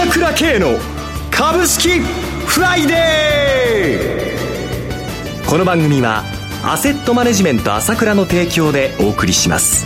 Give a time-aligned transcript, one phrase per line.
[0.00, 0.78] 朝倉慶の
[1.30, 6.24] 株式フライデーこの番組は
[6.64, 9.84] アセットマネジメント朝倉の提供でお送りします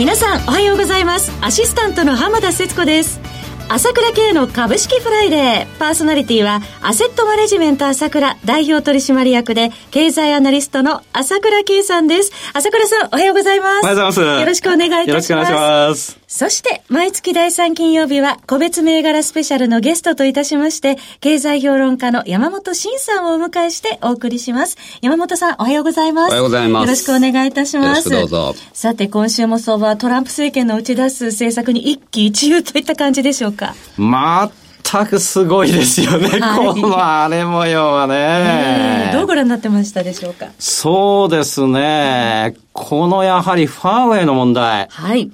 [0.00, 3.20] 皆さんおはようございますアシスタントの浜田節子です
[3.68, 5.78] 朝倉慶の株式フライデー。
[5.78, 12.30] パーソナリティは、アセットマネジメント朝倉代表取締役で、経済アナリストの朝倉慶さんです。
[12.52, 13.84] 朝倉さん、おはようございます。
[13.84, 14.40] おはようございます。
[14.40, 15.12] よろしくお願いいたします。
[15.12, 16.23] よろしくお願いします。
[16.36, 24.76] そして、毎月第3金曜日は、個別銘柄スペシャルのゲストといたしまして、経済評論家の山本伸さんをお迎えしてお送りします。
[25.00, 26.30] 山本さん、おはようございます。
[26.30, 26.82] おはようございます。
[26.82, 28.10] よろしくお願いいたします。
[28.10, 28.52] どうぞ。
[28.72, 33.72] さて、今週も相場はトランプ政権の打ち出す政策に一喜一憂といった感じでしょうか。
[33.96, 44.88] 全くすごいですよね、はい、この荒れ模様はね、えー、どうご覧になってましたでしょうかそうですね、このやはりファーウェイの問題。
[44.90, 45.30] はい。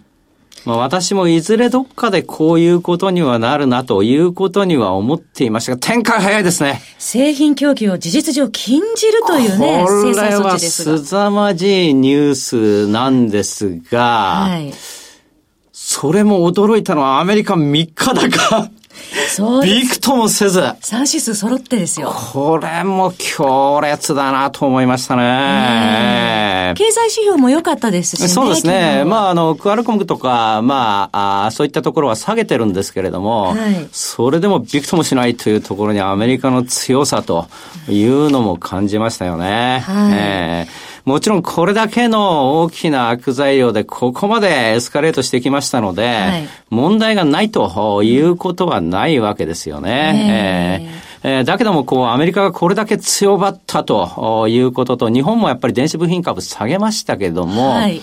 [0.65, 6.83] まあ、私もいずれどっかでこういうことにはなるなということには思っていましたが、展開早いですね。
[6.99, 14.73] 製品供給を事実上禁じるというね、これは凄まじいニュースなんですが、はい、
[15.73, 18.71] それも驚いたのはアメリカ3日高。
[19.29, 20.63] そうびくともせず。
[20.81, 22.11] 三指数揃ってですよ。
[22.11, 26.75] これも強烈だなと思いましたね。
[26.77, 28.29] 経済指標も良かったですしね。
[28.29, 29.05] そうですね。
[29.05, 37.49] まあ、あの、クアルコムとか、まああ、そういったところは下げてるんですけれども、はい、それでもびくともしないというところにアメリカの強さと
[37.89, 39.83] いうのも感じましたよね。
[39.87, 50.81] はい、えーもちろんこれだけの大きな悪材料でここまでエスカレートしてきましたので、はい、問題がないということはないわけですよね。
[51.23, 51.29] え。
[51.29, 58.01] ー、えー、だけども、こう、アメリカがこれだけ強ばったということと、日本もやっぱり電子部品株下げましたけども、はい、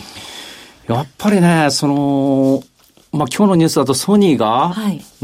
[0.87, 2.63] やっぱりね、その、
[3.11, 4.73] まあ、今日のニュースだとソニーが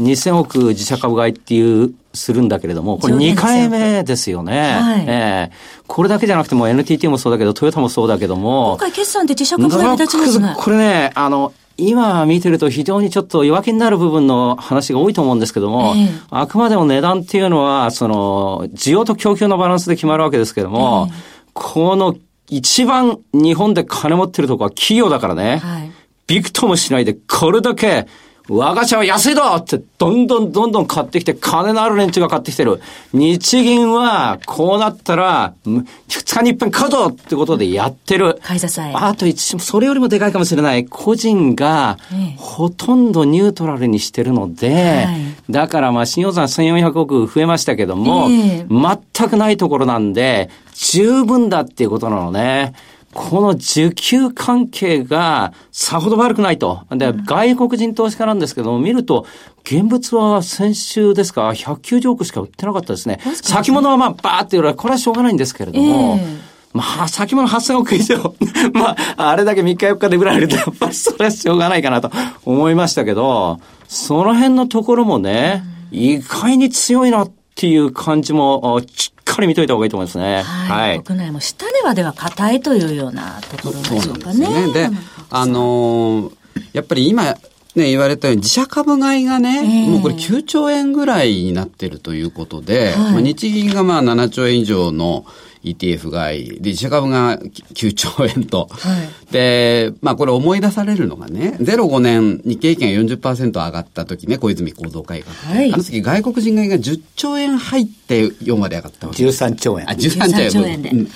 [0.00, 4.72] 2000億自社株買いっていう、するんだけれども、これ2回目ですよね。
[4.80, 8.70] はい、えー、これだけじゃなくても NTT もそうだけど、トヨタもそうだけども。
[8.72, 10.54] 今回決算で自社株買い目立ちますね。
[10.56, 21.14] これね、あの、今見てると非常にちょっと弱気になる部分の話が多いと思うんですけども、えー、あくまでも値段っていうのは、その、需要と供給のバランスで決まるわけですけども、えー、
[21.52, 22.16] この
[22.48, 25.58] 一番日本で金持ってるとこは企業だからね。
[25.58, 25.90] はい
[26.26, 28.06] びくともしないで、これだけ、
[28.48, 32.82] 我が社は安いだって、どんどんどんどん買ってきて、金のある連中が買ってきてる。
[33.14, 35.82] 日銀は、こうなったら、二
[36.24, 38.38] 日に一遍買うぞってことでやってる。
[38.42, 38.92] 買い支え。
[38.94, 40.84] あと一、それよりもでかいかもしれない。
[40.84, 41.96] 個人が、
[42.36, 45.06] ほとんどニュートラルにしてるので、
[45.48, 52.74] だからまあ、新予算1400億増えましたけども、全くないところなんで、十分だっていうことなのね。
[53.14, 56.82] この需給関係がさほど悪くないと。
[56.90, 59.24] で、外国人投資家なんですけども、見ると、
[59.64, 63.20] 現物は先週ですか、190億しか売ってなかったですね。
[63.42, 68.34] 先物はまあ、バーっていうのは、これはしょうがないんですけれども、えーまあ、先物8000億以上。
[68.74, 72.10] まあ、あれだけ3日4日で売られると、やっぱりそれはしょうがないかなと
[72.44, 78.80] 思いましたけど、その辺のところもね、意外に強いなっていう感じも、
[79.24, 80.42] かり見といた方がいいと思いますね。
[80.42, 80.88] はい。
[80.90, 84.72] はい、国内も下ではでは硬いというようなところでしょうかね。
[84.72, 84.98] で、ね、
[85.30, 86.32] あのー、
[86.72, 87.36] やっぱり今、ね、
[87.74, 95.26] 言われたように自社株買いがね、えー、もうこれ9兆円ぐらいになってるということで、はい、まあ、日銀がまあ7兆円以上の
[95.64, 98.68] ETF 買い、で、自社株が9兆円と。
[98.70, 105.34] はい、で、まあこれ思い出されるのがね、05年日経平均が40%上がった時ね、小泉行動改革。
[105.34, 109.88] はい、あの時外国人買いが10兆円入って4まで上がったわけ13兆円。
[109.88, 110.82] あ、13兆円。
[110.82, 110.90] で。
[110.90, 111.08] うん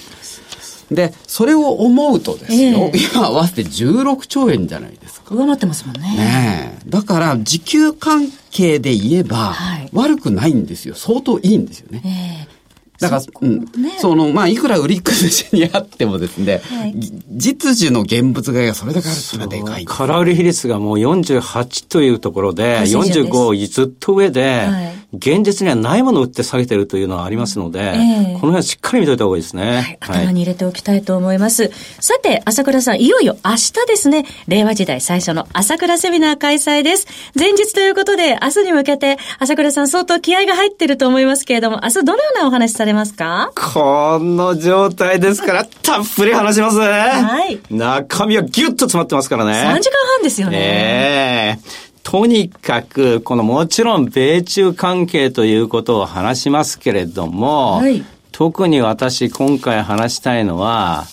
[0.90, 5.34] で、それを思うとですよ、えー、今合わせて16兆円じゃないですか。
[5.34, 6.16] 上回ってますもんね。
[6.16, 9.54] ねだから、時給関係で言えば、
[9.92, 10.94] 悪くないんですよ。
[10.94, 12.46] 相当いいんですよね。
[12.48, 12.57] えー
[13.00, 13.60] だから、うん。
[13.80, 16.94] ね、その、まあ、いくら売り崩しにあってもですね、はい、
[17.30, 19.84] 実需の現物買いがそれだけあるっていうのはでかい。
[19.84, 29.72] 空売り比率がもう48というところで、45ずっと上で、はい現実にはないものを売って下げてるというのはありますので、えー、この辺はしっかり見といた方がいいですね。
[29.72, 31.62] はい、頭に入れておきたいと思います。
[31.62, 37.06] はい、さて、朝倉さん、いよいよ明日ですね、令和時代最初の朝倉セミナー開催です。
[37.38, 43.50] 前日ということで、明日に向けて、朝倉さん相当気合が入ってると思いますけれども、明日どのようなお話されますか？
[43.54, 46.78] この状態ですから、たっぷり話します。
[46.78, 47.58] はい。
[47.70, 49.52] 中身はギュッと詰まってますからね。
[49.52, 50.58] 3時間半ですよね。
[50.58, 58.02] ええーとにかく、このもちろん米中関係ということを話しますけれども、はい、
[58.32, 61.04] 特に私今回話したいのは、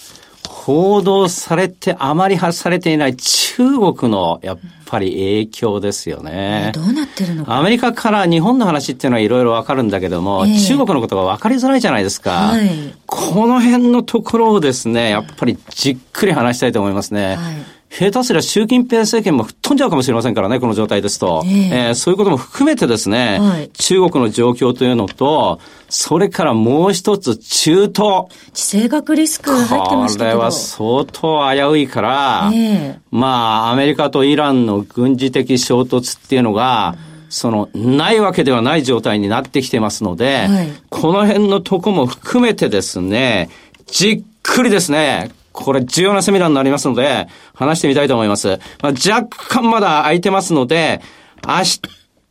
[0.48, 6.72] 報道されて、あまり発されていない中国の、やっぱり影響ですよね。
[6.74, 7.58] どうなってるのか。
[7.58, 12.32] アメリカから日本の話っていうのはいろいろわかるんだけども、えー、中国のことがわかりづらいじゃないですか。
[12.32, 12.70] はい、
[13.06, 17.36] この辺のところをですね、やっぱりじっくり話したいと思いますね。
[17.36, 21.44] はい下手すりゃ習近平政権も吹っ飛んじゃうかもしれませんからね、この状態ですと。
[21.46, 28.26] えー、えー、そういうことも含めてですね、はい、中国の状況というのと、それからもう一つ、中東。
[28.52, 30.32] 地政学リスク入ってましたけど。
[30.32, 36.98] これは相当危ういから、えー、まあ、アメリカとイランの軍事的衝突っていうのが、
[37.30, 43.50] その、ないわけではない状態になってきてますので、はい、この辺のとこも含めてですね、
[43.88, 48.60] じっくりですね、これ重要なセミナーになりますので、話してみたいと思います。
[48.82, 51.02] まあ、若干まだ空いてますので、
[51.48, 51.64] 明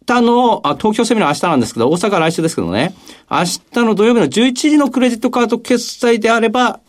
[0.07, 2.95] 日の、あ、東京セミナー明日なんですけど、大阪来週ですけどね、
[3.31, 6.81] 明日の土曜日の11時のクレジットカード決済であれば、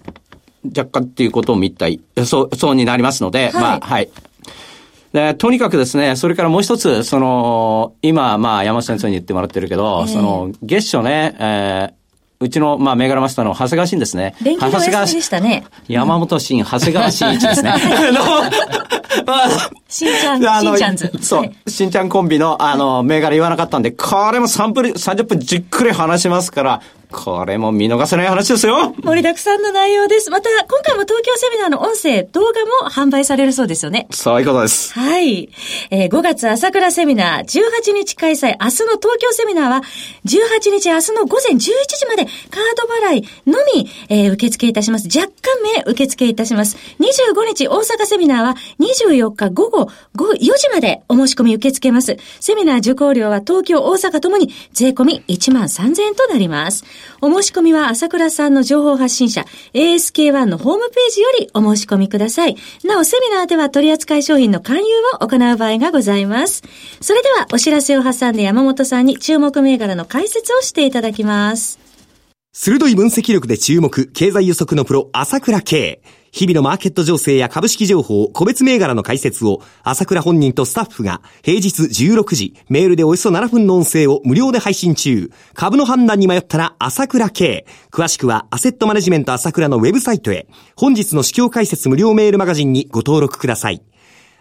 [0.65, 4.09] 若干っていうことを見たい、そう、そうになりますので、はい、まあ、はい。
[5.13, 12.04] で、とにかくですね、それからもう一つ、その、今、まあ、山下先生に言ってもらってるけど、えー、その、月初ね、えー、
[12.45, 14.35] うちの、まあ、銘柄マスターの長谷川慎ですね。
[14.39, 15.65] 連休の休でしたね。
[15.87, 17.73] 山本慎、長谷川慎一ですね。
[19.89, 21.11] しんちゃん、しんちゃんず。
[21.21, 26.81] そう、しんちゃんコンビの、あの、銘柄言わなかったんで、これも3分、30分じっくり話しますから、
[27.11, 28.93] これも見逃せない話ですよ。
[29.03, 30.29] 盛りだくさんの内容です。
[30.29, 34.07] また、今回も東京セミナーの音声、動画も販売されるそうですよね。
[34.11, 34.93] そういうことです。
[34.93, 35.49] はい。
[35.91, 39.81] えー、5月朝倉セミナー、18日開催、明日の東京セミナーは、
[40.25, 42.31] 18日明日の午前11時まで、カー
[43.01, 45.07] ド払いのみ、えー、受付いたします。
[45.07, 46.77] 若干名受付いたします。
[46.99, 52.17] 25日大阪セミナーは、24日午後4時までお申し込み受け付けます。
[52.39, 56.83] セミナー受講料は東京、大阪ともに税込み1万3000円となります。
[57.21, 62.55] お申し込みは朝倉さんの情報発信者 ASK1 のホームページよりお申し込みください。
[62.83, 64.83] なお、セミナーでは取扱い商品の勧誘
[65.13, 66.63] を行う場合がございます。
[67.01, 71.94] それではお知らせを挟んで山本さんに注目銘柄の解説をしていただきます。
[72.57, 76.01] 鋭い分析力で注目、経済予測のプロ、朝倉慶。
[76.31, 85.31] 日々のマーケット情勢や株式情報、個別銘柄の解説を、朝倉本人とスタッフが、平日16時、メールでおよそ7分の音声を無料で配信中。
[85.53, 87.65] 株の判断に迷ったら、朝倉系。
[87.91, 90.47] 詳しくは、アセットマネジメント朝倉のウェブサイトへ。
[90.77, 93.81] 本日の市況解説無料メールマガジンにご登録ください。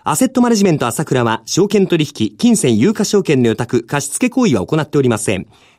[0.07, 5.47] アセットマネジメント朝倉は、証券取引、金銭有価証券の予託、貸付行為は行っておりません。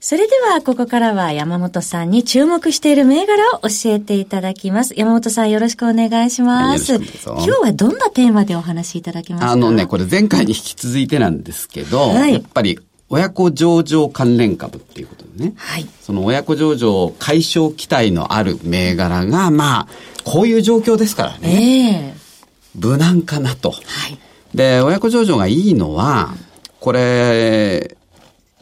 [0.00, 4.94] それでは、ここからは山本さんに注目している銘柄を教えていただきます。
[4.96, 6.94] 山本さんよろしくお願いします。
[6.94, 7.04] 今
[7.36, 9.50] 日はどんなテーマでお話しいただきますか？
[9.50, 12.78] あのね、これ前回に引き続いてなんですけど、はい、やっぱり
[13.08, 15.54] 親子上場関連株っていうことでね。
[15.56, 15.86] はい。
[16.00, 19.88] その親子上場解消期待のある銘柄が、まあ、
[20.22, 21.48] こういう状況ですからね。
[21.48, 23.72] ええー、無難かなと。
[23.72, 23.76] は
[24.08, 24.18] い。
[24.54, 26.36] で、親子上場がいいのは、
[26.78, 27.96] これ、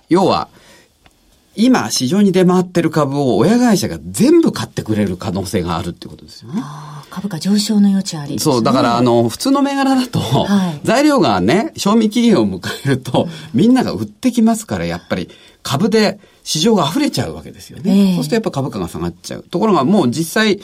[0.09, 0.49] 要は、
[1.57, 6.63] 今市場に出回ってる株を親会社が全部買ってくれる可能性があるってことですよね。
[7.11, 15.31] 株価上昇の余地あり、ね、そう、だからあの、普通の銘柄だと、はい、材料がね、賞味期限を迎えると、みんなが売ってきますから、やっぱり
[15.63, 18.11] 株で市場が溢れちゃうわけですよね。
[18.11, 19.43] えー、そうするとやっぱ株価が下がっちゃう。
[19.43, 20.61] ところがもう実際、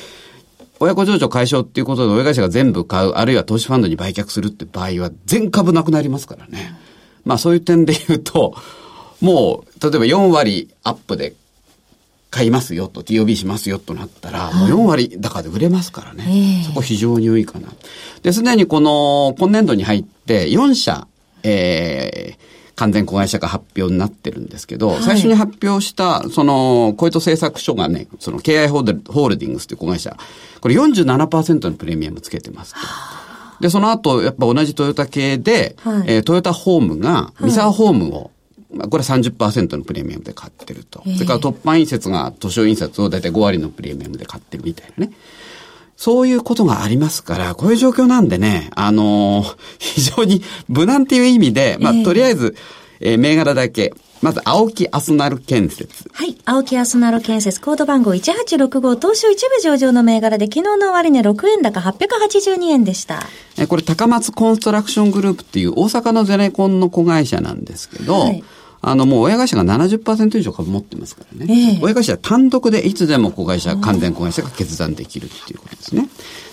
[0.79, 6.77] 親子上場解消っていうことで親会社が全部買う、あるいは投資ファンドに売却するって場合は全株なくなりますからね。
[7.25, 8.55] まあそういう点で言うと、
[9.23, 11.35] もう、例えば4割アップで
[12.31, 16.65] 買いますよと、TOB しますよとなったら、もう4割高で売れますからね。
[16.67, 17.69] そこ非常に良いかな。
[18.23, 21.07] で、すでにこの、今年度に入って4社、
[21.45, 30.17] えー、完全子会社化発表になってるんですけど、はい、最初に発表した、その、小糸製作所がね、その、KI ホールディングスという子会社、
[30.61, 32.81] これ47%のプレミアムつけてますと。
[33.61, 38.31] で、その後、やっぱ同じトヨタ系で、はい、えー、トヨタホームが、三沢ホームを、
[38.73, 41.03] まあ、これ30%のプレミアムで買ってると。
[41.15, 45.13] それから突破印刷が図書印刷をだいたい5割のプレミアムで買ってるみたいなね。
[45.97, 52.57] そういうことがありますから、こういう状況なんでね、あのー、 非常に無難っていう意味で、まあ、とりあえず、
[53.01, 56.09] えー、銘柄だけ、まず、青木アスナル建設。
[56.13, 56.37] はい。
[56.45, 63.25] 青木アスナル建設、コード番号1865、東証一部上場の銘柄で、昨日の終値6円高882円でした。
[63.59, 68.45] え、これ、高松コンストラクショングループっていう大阪のゼネコンの子会社なんですけど、はい
[68.85, 71.77] あの、もう親会社が70%以上株持ってますからね。
[71.77, 76.09] えー、親会社は単独でいつでも子会社、関連子会社が決断できるっていうことですね。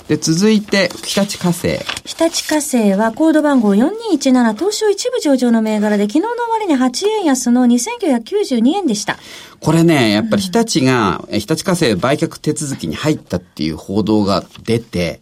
[0.08, 1.80] で、続いて、日立火星。
[2.06, 9.18] 日立火星はコード番号4217東証一部上場の銘柄で昨日の終値8円安の2992円でした。
[9.60, 15.20] これね、やっぱり日立が、日立火星売却手続きに入ったっていう報道が出て、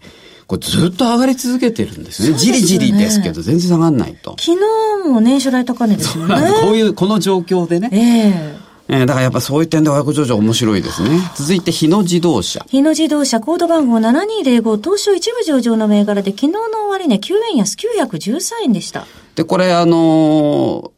[0.48, 2.38] これずっと上がり続けてるんですね。
[2.38, 4.36] じりじりですけど、全然下がんないと。
[4.40, 6.36] 昨日も年初来高値ですよね。
[6.62, 7.90] こういう、この状況でね。
[7.92, 11.20] ええーえー、だからやっぱそういう点で親子上場面白いですね。
[11.36, 12.66] 続いて日野自動車。
[12.70, 19.06] 日野自動車コード番号7205東証一部上場の銘柄で昨日の終値9円安913円でした。
[19.36, 20.98] で、これあのー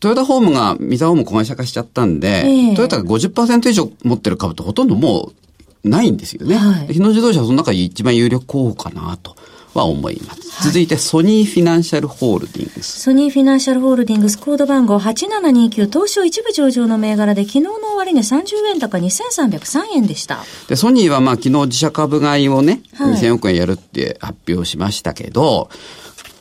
[0.00, 5.49] トヨタホームがミサワホーム子会社化しちゃったんで、えー、トヨタが50%以上持ってる株ってほとんどもう
[5.84, 6.56] ないんですよね。
[6.56, 9.36] はい、日野自動車はその中で一番有力候補かなと。
[9.74, 10.50] は思います。
[10.50, 13.00] はい、続いて、ソニーフィナンシャルホールディングス。
[13.00, 20.44] ソニーフィナンシャルホールディングスコード番号8729東証一部上場の銘柄で昨日の終値30円高2303円でした。
[20.68, 25.70] で、ソニーはまあ昨日自社株買いをね、はい、2000億円やるって発表しましたけど、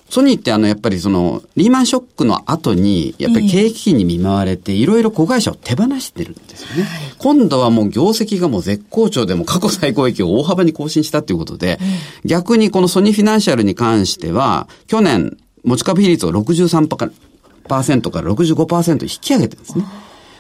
[0.09, 6.83] ソニーってあの、やっぱりその、リーマンショックの後に、やっぱり経営危機に見舞われて、いろいろ子会社を手放してるんですよね。
[6.83, 11.79] はい、今度はもう業績がもう絶好調でも過去最高益を大幅に更新したということで、
[12.25, 19.85] 逆にこのソニーフィナンシャルに関しては、去年、持ち株比率を63%から65%引き上げてるんですね。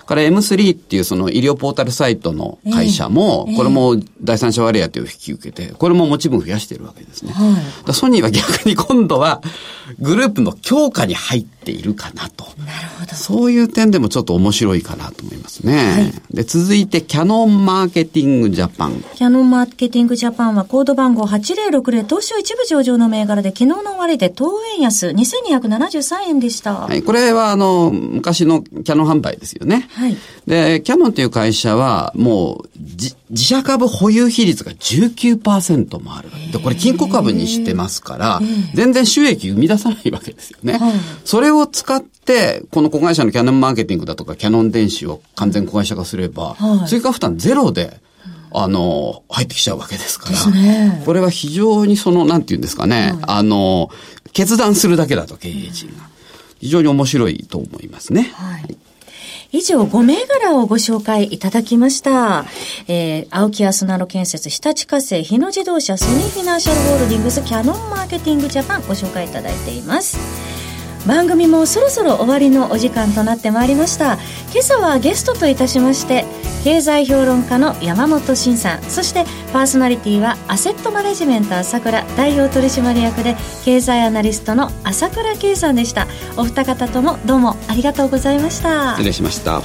[0.09, 7.31] から M3 っていうその医療ポータルサイトの会社も、これも第三者割当を引き受けて、これも持ち分増やしてるわけですね。
[7.31, 7.55] は
[7.91, 9.39] い、ソニーは逆に今度は
[9.99, 12.45] グループの強化に入っているかなと。
[12.57, 13.13] なるほど。
[13.13, 15.75] そういう点でもちょっと面白いかなと思いますね。
[15.75, 19.03] はい、で、続いてキャノンマーケティングジャパン。
[19.13, 26.73] キャノンマーケティングジャパンはコード番号8060東証一部上場の銘柄で昨日の終値で東円安2273円でした。
[26.73, 29.87] はい、これはあの、昔のキャノン販売ですよね。
[29.99, 30.17] はい。
[30.47, 32.79] で、キャノンという会社は、もう、
[33.29, 36.29] 自社株保有比率が19%もある。
[36.53, 38.41] で、これ金庫株にしてますから、
[38.73, 40.77] 全然収益生み出さないわけですよね。
[40.77, 40.93] はい、
[41.25, 47.99] それを使って、この子会社のキャノンマーケティングだとか、キャノン電子を完全子会社化すれば、はい、追加負担ゼロで、
[48.51, 50.51] あの、入ってきちゃうわけですから。
[50.51, 53.89] ね、これは非常にその、なんて言うんですかね、はい、あの、
[54.31, 56.07] 決断するだけだと、経営陣が。
[56.61, 58.31] 非常に面白いと思いますね。
[58.33, 58.77] はい
[59.51, 62.45] 以上5銘柄をご紹介いただきました。
[62.87, 70.48] えー、青木アスナロ建設、日立化成、日野自動車、ソニーフィナンシャルホールディングス、キャノンマーケティングジャパンご紹介いただいています。
[71.07, 74.17] 番組もそろそろ終わりのお時間となってまいりました。
[74.51, 76.25] 今朝はゲストといたしまして
[76.63, 86.07] 経済評論家の山本慎さんそしてパーソナリティはアセットマネジメント朝倉代表取締役で経済アナリストの朝倉圭さんでした。
[86.35, 88.93] お二方ともどうもありがとうございました。
[88.93, 89.61] 失礼しました。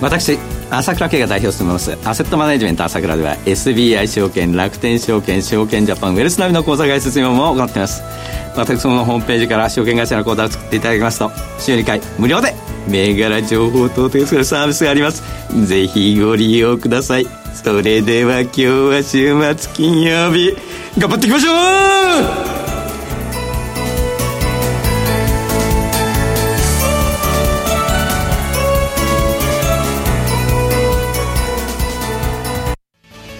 [0.00, 0.38] 私
[0.76, 1.98] 朝倉慶が代表を務めます。
[2.04, 8.02] アセットマネジメント朝倉では SBI 証券楽天証券証券ジャパンウェルスナビの口座開設業務を行っています。
[8.56, 12.54] 私のホームページから証券会社の口座を作っていただきますと週2回無料で
[12.88, 15.22] 銘柄情報等々するサービスがあります。
[15.66, 17.26] ぜひご利用ください。
[17.52, 20.56] それでは今日は週末金曜日。
[20.98, 21.52] 頑張っていきましょ
[22.48, 22.51] う